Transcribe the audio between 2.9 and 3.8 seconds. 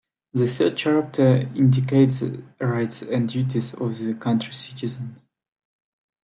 and duties